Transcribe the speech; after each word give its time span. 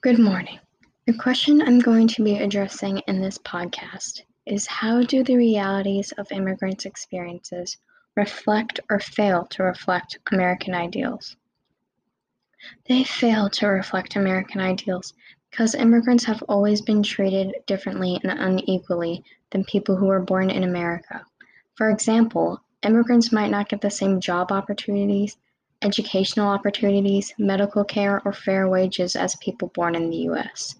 Good 0.00 0.20
morning. 0.20 0.60
The 1.08 1.18
question 1.18 1.60
I'm 1.60 1.80
going 1.80 2.06
to 2.06 2.22
be 2.22 2.36
addressing 2.36 2.98
in 3.08 3.20
this 3.20 3.36
podcast 3.36 4.22
is 4.46 4.64
how 4.64 5.02
do 5.02 5.24
the 5.24 5.34
realities 5.34 6.12
of 6.12 6.30
immigrants' 6.30 6.84
experiences 6.84 7.76
reflect 8.14 8.78
or 8.88 9.00
fail 9.00 9.46
to 9.46 9.64
reflect 9.64 10.20
American 10.30 10.72
ideals? 10.72 11.34
They 12.88 13.02
fail 13.02 13.50
to 13.50 13.66
reflect 13.66 14.14
American 14.14 14.60
ideals 14.60 15.14
because 15.50 15.74
immigrants 15.74 16.22
have 16.26 16.44
always 16.48 16.80
been 16.80 17.02
treated 17.02 17.56
differently 17.66 18.20
and 18.22 18.30
unequally 18.30 19.24
than 19.50 19.64
people 19.64 19.96
who 19.96 20.06
were 20.06 20.20
born 20.20 20.48
in 20.48 20.62
America. 20.62 21.26
For 21.74 21.90
example, 21.90 22.62
immigrants 22.84 23.32
might 23.32 23.50
not 23.50 23.68
get 23.68 23.80
the 23.80 23.90
same 23.90 24.20
job 24.20 24.52
opportunities, 24.52 25.36
educational 25.82 26.48
opportunities, 26.48 27.32
medical 27.38 27.84
care, 27.84 28.20
or 28.24 28.32
fair 28.32 28.68
wages 28.68 29.14
as 29.14 29.36
people 29.36 29.68
born 29.74 29.94
in 29.94 30.10
the 30.10 30.28
US. 30.28 30.74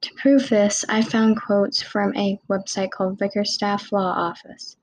To 0.00 0.14
prove 0.14 0.48
this, 0.48 0.84
I 0.88 1.02
found 1.02 1.40
quotes 1.40 1.80
from 1.80 2.14
a 2.16 2.38
website 2.50 2.90
called 2.90 3.18
Bickerstaff 3.18 3.92
Law 3.92 4.12
Office. 4.12 4.76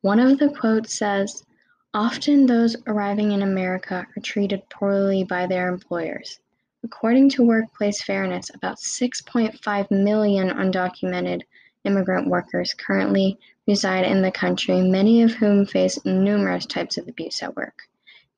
One 0.00 0.20
of 0.20 0.38
the 0.38 0.48
quotes 0.48 0.94
says, 0.94 1.44
Often 1.92 2.46
those 2.46 2.76
arriving 2.86 3.32
in 3.32 3.42
America 3.42 4.06
are 4.16 4.22
treated 4.22 4.68
poorly 4.68 5.24
by 5.24 5.46
their 5.46 5.68
employers. 5.68 6.40
According 6.82 7.30
to 7.30 7.46
Workplace 7.46 8.02
Fairness, 8.02 8.50
about 8.54 8.78
6.5 8.78 9.90
million 9.90 10.50
undocumented 10.50 11.42
immigrant 11.84 12.28
workers 12.28 12.74
currently 12.74 13.38
reside 13.66 14.04
in 14.04 14.22
the 14.22 14.30
country, 14.30 14.80
many 14.80 15.22
of 15.22 15.32
whom 15.32 15.66
face 15.66 16.04
numerous 16.04 16.66
types 16.66 16.96
of 16.96 17.08
abuse 17.08 17.42
at 17.42 17.56
work. 17.56 17.88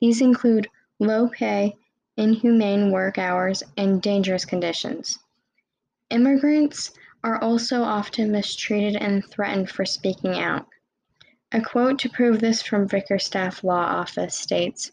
These 0.00 0.20
include 0.20 0.68
low 0.98 1.28
pay, 1.28 1.74
inhumane 2.16 2.90
work 2.90 3.18
hours, 3.18 3.62
and 3.76 4.00
dangerous 4.00 4.44
conditions. 4.44 5.18
Immigrants 6.10 6.92
are 7.24 7.42
also 7.42 7.82
often 7.82 8.30
mistreated 8.30 8.96
and 8.96 9.24
threatened 9.24 9.70
for 9.70 9.84
speaking 9.84 10.38
out. 10.38 10.66
A 11.52 11.60
quote 11.60 11.98
to 12.00 12.08
prove 12.08 12.40
this 12.40 12.62
from 12.62 12.86
Bickerstaff 12.86 13.64
Law 13.64 13.84
Office 13.84 14.34
states 14.34 14.92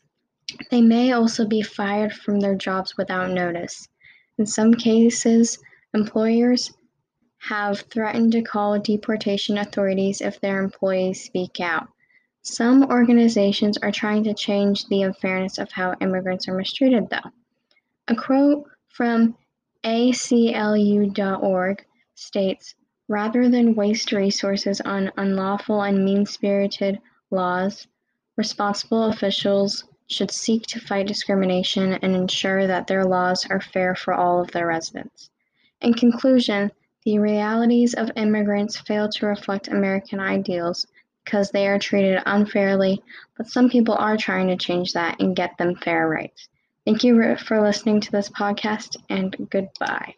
They 0.71 0.81
may 0.81 1.11
also 1.11 1.45
be 1.47 1.61
fired 1.61 2.13
from 2.13 2.39
their 2.39 2.55
jobs 2.55 2.97
without 2.97 3.31
notice. 3.31 3.88
In 4.38 4.45
some 4.45 4.73
cases, 4.73 5.59
employers 5.93 6.73
have 7.38 7.81
threatened 7.81 8.31
to 8.31 8.41
call 8.41 8.79
deportation 8.79 9.57
authorities 9.57 10.21
if 10.21 10.39
their 10.39 10.63
employees 10.63 11.23
speak 11.23 11.59
out. 11.59 11.89
Some 12.45 12.91
organizations 12.91 13.77
are 13.77 13.91
trying 13.91 14.25
to 14.25 14.33
change 14.33 14.88
the 14.88 15.03
unfairness 15.03 15.58
of 15.58 15.72
how 15.72 15.95
immigrants 16.02 16.47
are 16.50 16.58
mistreated, 16.58 17.09
though. 17.09 17.31
A 18.09 18.16
quote 18.16 18.66
from 18.89 19.38
ACLU.org 19.85 21.85
states 22.16 22.75
Rather 23.08 23.50
than 23.50 23.75
waste 23.75 24.11
resources 24.11 24.81
on 24.81 25.11
unlawful 25.17 25.81
and 25.81 26.03
mean 26.03 26.25
spirited 26.25 27.00
laws, 27.31 27.88
responsible 28.35 29.05
officials 29.05 29.85
should 30.07 30.31
seek 30.31 30.66
to 30.67 30.80
fight 30.80 31.07
discrimination 31.07 31.94
and 31.94 32.16
ensure 32.16 32.67
that 32.67 32.88
their 32.88 33.05
laws 33.05 33.45
are 33.50 33.61
fair 33.61 33.95
for 33.95 34.13
all 34.13 34.41
of 34.41 34.52
their 34.52 34.67
residents. 34.67 35.30
In 35.80 35.94
conclusion, 35.94 36.72
the 37.05 37.19
realities 37.19 37.94
of 37.94 38.11
immigrants 38.16 38.80
fail 38.80 39.09
to 39.09 39.25
reflect 39.25 39.69
American 39.69 40.19
ideals 40.19 40.88
because 41.23 41.52
they 41.52 41.67
are 41.67 41.79
treated 41.79 42.21
unfairly, 42.25 43.02
but 43.38 43.47
some 43.47 43.69
people 43.69 43.95
are 43.95 44.17
trying 44.17 44.47
to 44.47 44.55
change 44.55 44.93
that 44.93 45.19
and 45.19 45.35
get 45.35 45.57
them 45.57 45.75
fair 45.75 46.07
rights. 46.07 46.49
Thank 46.85 47.03
you 47.03 47.35
for 47.38 47.61
listening 47.61 48.02
to 48.02 48.11
this 48.11 48.29
podcast, 48.29 48.97
and 49.09 49.35
goodbye. 49.49 50.16